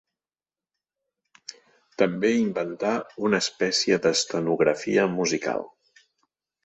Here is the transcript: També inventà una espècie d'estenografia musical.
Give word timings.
També 2.03 2.33
inventà 2.37 2.93
una 3.29 3.43
espècie 3.45 4.01
d'estenografia 4.07 5.05
musical. 5.21 5.63